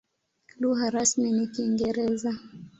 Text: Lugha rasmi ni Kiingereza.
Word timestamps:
Lugha 0.59 0.89
rasmi 0.89 1.31
ni 1.31 1.47
Kiingereza. 1.53 2.31